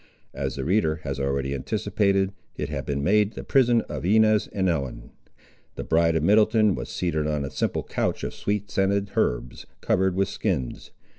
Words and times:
As 0.33 0.55
the 0.55 0.65
reader 0.65 1.01
has 1.03 1.19
already 1.19 1.53
anticipated, 1.53 2.33
it 2.55 2.69
had 2.69 2.87
been 2.87 3.03
made 3.03 3.33
the 3.33 3.43
prison 3.43 3.81
of 3.81 4.03
Inez 4.03 4.47
and 4.51 4.67
Ellen. 4.67 5.11
The 5.75 5.83
bride 5.83 6.15
of 6.15 6.23
Middleton 6.23 6.73
was 6.73 6.89
seated 6.89 7.27
on 7.27 7.45
a 7.45 7.51
simple 7.51 7.83
couch 7.83 8.23
of 8.23 8.33
sweet 8.33 8.71
scented 8.71 9.11
herbs 9.15 9.67
covered 9.79 10.15
with 10.15 10.27
skins. 10.27 10.89